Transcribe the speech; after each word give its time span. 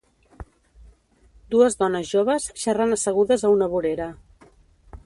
Dues 1.55 1.77
dones 1.83 2.09
joves 2.15 2.49
xerren 2.63 2.97
assegudes 2.99 3.45
a 3.51 3.55
una 3.59 3.71
vorera 3.77 4.11